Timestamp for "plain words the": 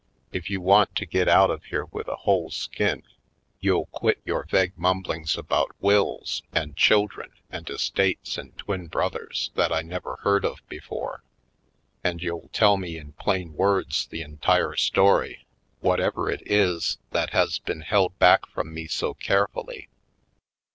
13.11-14.23